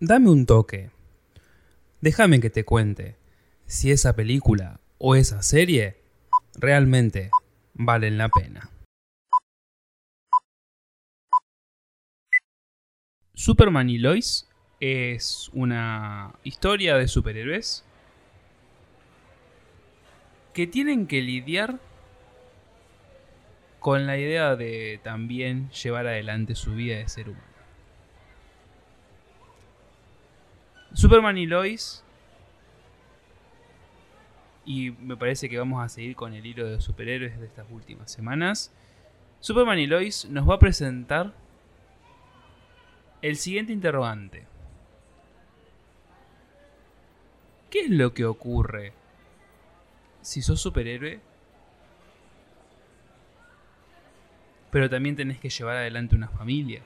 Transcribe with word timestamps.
Dame 0.00 0.30
un 0.30 0.46
toque. 0.46 0.90
Déjame 2.00 2.38
que 2.38 2.50
te 2.50 2.64
cuente 2.64 3.16
si 3.66 3.90
esa 3.90 4.14
película 4.14 4.78
o 4.98 5.16
esa 5.16 5.42
serie 5.42 5.96
realmente 6.54 7.32
valen 7.74 8.16
la 8.16 8.28
pena. 8.28 8.70
Superman 13.34 13.90
y 13.90 13.98
Lois 13.98 14.48
es 14.78 15.50
una 15.52 16.32
historia 16.44 16.94
de 16.96 17.08
superhéroes 17.08 17.84
que 20.54 20.68
tienen 20.68 21.08
que 21.08 21.22
lidiar 21.22 21.80
con 23.80 24.06
la 24.06 24.16
idea 24.16 24.54
de 24.54 25.00
también 25.02 25.70
llevar 25.70 26.06
adelante 26.06 26.54
su 26.54 26.76
vida 26.76 26.98
de 26.98 27.08
ser 27.08 27.30
humano. 27.30 27.47
Superman 30.92 31.38
y 31.38 31.46
Lois. 31.46 32.04
Y 34.64 34.90
me 34.90 35.16
parece 35.16 35.48
que 35.48 35.58
vamos 35.58 35.82
a 35.82 35.88
seguir 35.88 36.14
con 36.14 36.34
el 36.34 36.44
hilo 36.44 36.66
de 36.66 36.80
superhéroes 36.80 37.38
de 37.40 37.46
estas 37.46 37.66
últimas 37.70 38.12
semanas. 38.12 38.72
Superman 39.40 39.78
y 39.78 39.86
Lois 39.86 40.26
nos 40.26 40.48
va 40.48 40.56
a 40.56 40.58
presentar 40.58 41.32
el 43.22 43.36
siguiente 43.36 43.72
interrogante. 43.72 44.46
¿Qué 47.70 47.80
es 47.80 47.90
lo 47.90 48.14
que 48.14 48.24
ocurre 48.24 48.92
si 50.22 50.42
sos 50.42 50.60
superhéroe? 50.60 51.20
Pero 54.70 54.90
también 54.90 55.16
tenés 55.16 55.38
que 55.38 55.50
llevar 55.50 55.76
adelante 55.76 56.14
una 56.14 56.28
familia. 56.28 56.82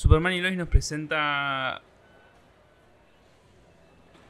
Superman 0.00 0.32
y 0.32 0.40
Lois 0.40 0.56
nos 0.56 0.68
presenta 0.68 1.82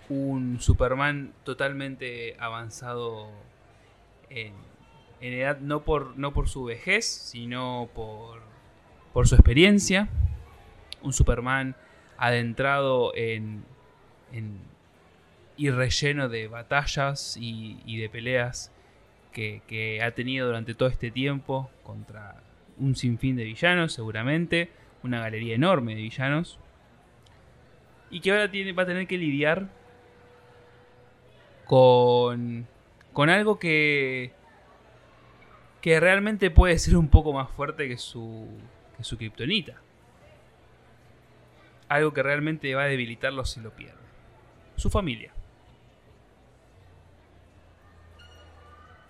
un 0.09 0.61
Superman 0.61 1.33
totalmente 1.45 2.37
avanzado 2.41 3.29
en, 4.31 4.53
edad, 5.21 5.61
no 5.61 5.85
por, 5.85 6.19
no 6.19 6.33
por 6.33 6.49
su 6.49 6.65
vejez, 6.65 7.07
sino 7.07 7.89
por, 7.95 8.41
por 9.13 9.29
su 9.29 9.37
experiencia. 9.37 10.09
Un 11.03 11.13
Superman 11.13 11.77
adentrado 12.19 13.13
en, 13.15 13.63
y 15.57 15.71
relleno 15.71 16.29
de 16.29 16.49
batallas 16.49 17.37
y, 17.41 17.97
de 17.97 18.09
peleas 18.09 18.73
que, 19.31 19.63
que 19.69 20.03
ha 20.03 20.11
tenido 20.17 20.49
durante 20.49 20.75
todo 20.75 20.89
este 20.89 21.13
tiempo 21.13 21.71
contra 21.85 22.43
un 22.77 22.97
sinfín 22.97 23.37
de 23.37 23.45
villanos, 23.45 23.93
seguramente 23.93 24.81
una 25.03 25.21
galería 25.21 25.55
enorme 25.55 25.95
de 25.95 26.03
villanos. 26.03 26.59
Y 28.11 28.21
que 28.21 28.31
ahora 28.31 28.51
tiene, 28.51 28.73
va 28.73 28.83
a 28.83 28.87
tener 28.87 29.07
que 29.07 29.19
lidiar 29.19 29.69
con, 31.67 32.67
con 33.13 33.31
algo 33.31 33.59
que, 33.59 34.33
que 35.81 36.01
realmente 36.01 36.51
puede 36.51 36.79
ser 36.79 36.97
un 36.97 37.09
poco 37.09 37.33
más 37.33 37.49
fuerte 37.51 37.89
que 37.89 37.99
su, 37.99 38.49
que 38.97 39.05
su 39.05 39.17
kriptonita. 39.17 39.81
Algo 41.89 42.13
que 42.13 42.23
realmente 42.23 42.75
va 42.75 42.83
a 42.85 42.87
debilitarlo 42.87 43.45
si 43.45 43.61
lo 43.61 43.71
pierde. 43.71 43.99
Su 44.77 44.91
familia. 44.91 45.33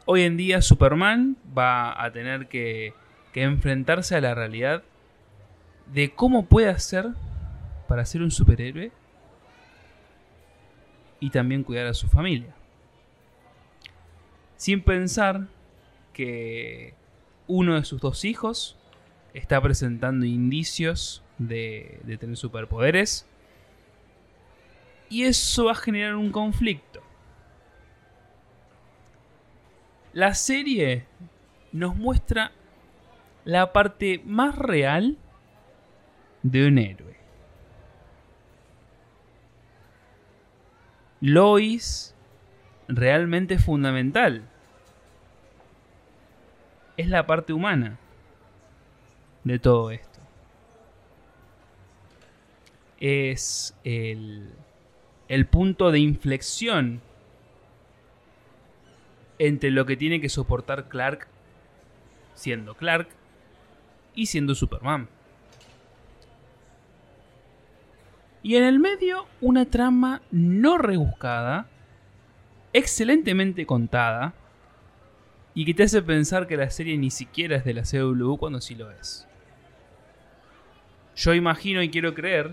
Hoy 0.06 0.22
en 0.22 0.36
día 0.36 0.61
Superman 0.61 1.36
va 1.56 2.02
a 2.02 2.11
tener 2.12 2.48
que, 2.48 2.94
que 3.33 3.42
enfrentarse 3.42 4.16
a 4.16 4.20
la 4.20 4.34
realidad 4.34 4.83
de 5.92 6.14
cómo 6.14 6.46
puede 6.46 6.69
hacer 6.69 7.08
para 7.88 8.05
ser 8.05 8.22
un 8.22 8.30
superhéroe 8.30 8.92
y 11.19 11.30
también 11.30 11.64
cuidar 11.64 11.86
a 11.86 11.94
su 11.94 12.08
familia. 12.08 12.55
Sin 14.56 14.83
pensar 14.83 15.48
que 16.12 16.95
uno 17.46 17.74
de 17.74 17.84
sus 17.84 18.00
dos 18.00 18.24
hijos 18.24 18.77
está 19.34 19.61
presentando 19.61 20.27
indicios 20.27 21.23
de, 21.39 22.00
de 22.05 22.17
tener 22.17 22.36
superpoderes 22.36 23.27
y 25.08 25.24
eso 25.24 25.64
va 25.64 25.73
a 25.73 25.77
generar 25.77 26.14
un 26.14 26.30
conflicto. 26.30 27.02
La 30.12 30.34
serie 30.34 31.06
nos 31.73 31.96
muestra 31.96 32.52
la 33.45 33.73
parte 33.73 34.20
más 34.24 34.56
real 34.56 35.17
de 36.42 36.67
un 36.67 36.78
héroe. 36.78 37.17
Lois 41.20 42.14
realmente 42.89 43.58
fundamental. 43.58 44.42
Es 46.96 47.08
la 47.08 47.27
parte 47.27 47.52
humana 47.52 47.98
de 49.45 49.58
todo 49.58 49.90
esto. 49.90 50.20
Es 52.98 53.74
el, 53.84 54.50
el 55.29 55.46
punto 55.46 55.90
de 55.90 56.00
inflexión 56.00 57.00
entre 59.39 59.70
lo 59.70 59.86
que 59.86 59.96
tiene 59.96 60.20
que 60.20 60.29
soportar 60.29 60.89
Clark 60.89 61.27
siendo 62.34 62.74
Clark 62.74 63.08
y 64.14 64.27
siendo 64.27 64.55
Superman. 64.55 65.08
Y 68.42 68.56
en 68.56 68.64
el 68.64 68.78
medio 68.78 69.27
una 69.40 69.67
trama 69.67 70.23
no 70.30 70.78
rebuscada, 70.78 71.67
excelentemente 72.73 73.67
contada, 73.67 74.34
y 75.55 75.64
que 75.64 75.74
te 75.74 75.83
hace 75.83 76.01
pensar 76.02 76.46
que 76.46 76.56
la 76.56 76.70
serie 76.70 76.96
ni 76.96 77.11
siquiera 77.11 77.56
es 77.56 77.64
de 77.64 77.74
la 77.74 77.83
CW 77.83 78.36
cuando 78.36 78.61
sí 78.61 78.74
lo 78.74 78.90
es. 78.90 79.27
Yo 81.17 81.34
imagino 81.34 81.83
y 81.83 81.90
quiero 81.90 82.14
creer 82.14 82.52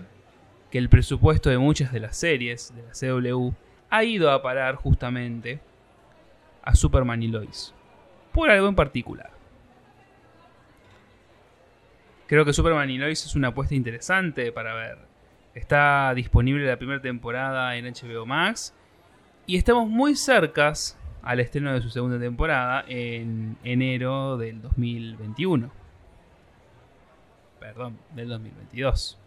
que 0.70 0.78
el 0.78 0.88
presupuesto 0.88 1.48
de 1.48 1.58
muchas 1.58 1.92
de 1.92 2.00
las 2.00 2.16
series 2.16 2.74
de 2.74 2.82
la 2.82 2.92
CW 2.92 3.52
ha 3.88 4.04
ido 4.04 4.30
a 4.30 4.42
parar 4.42 4.74
justamente 4.74 5.60
a 6.62 6.74
Superman 6.74 7.22
y 7.22 7.28
Lois. 7.28 7.72
Por 8.32 8.50
algo 8.50 8.68
en 8.68 8.74
particular. 8.74 9.30
Creo 12.26 12.44
que 12.44 12.52
Superman 12.52 12.90
y 12.90 12.98
Lois 12.98 13.24
es 13.24 13.34
una 13.34 13.48
apuesta 13.48 13.74
interesante 13.74 14.52
para 14.52 14.74
ver 14.74 15.07
Está 15.58 16.14
disponible 16.14 16.64
la 16.64 16.76
primera 16.76 17.02
temporada 17.02 17.74
en 17.74 17.84
HBO 17.84 18.24
Max. 18.24 18.72
Y 19.44 19.56
estamos 19.56 19.88
muy 19.88 20.14
cercas 20.14 20.96
al 21.20 21.40
estreno 21.40 21.72
de 21.72 21.82
su 21.82 21.90
segunda 21.90 22.16
temporada 22.16 22.84
en 22.86 23.56
enero 23.64 24.36
del 24.36 24.62
2021. 24.62 25.68
Perdón, 27.58 27.98
del 28.14 28.28
2022. 28.28 29.18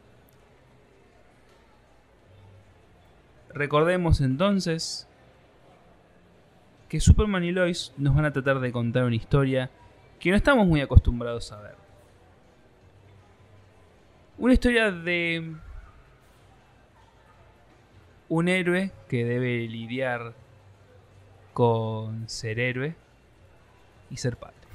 Recordemos 3.53 4.21
entonces 4.21 5.09
que 6.87 7.01
Superman 7.01 7.43
y 7.43 7.51
Lois 7.51 7.93
nos 7.97 8.15
van 8.15 8.23
a 8.23 8.31
tratar 8.31 8.61
de 8.61 8.71
contar 8.71 9.03
una 9.03 9.17
historia 9.17 9.69
que 10.17 10.29
no 10.29 10.37
estamos 10.37 10.65
muy 10.65 10.79
acostumbrados 10.79 11.51
a 11.51 11.59
ver. 11.59 11.75
Una 14.37 14.53
historia 14.53 14.93
de 14.93 15.57
un 18.31 18.47
héroe 18.47 18.91
que 19.09 19.25
debe 19.25 19.67
lidiar 19.67 20.33
con 21.51 22.29
ser 22.29 22.61
héroe 22.61 22.95
y 24.09 24.15
ser 24.15 24.37
padre. 24.37 24.70